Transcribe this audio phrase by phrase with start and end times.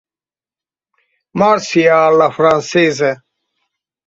[1.39, 3.09] Marcia alla francese.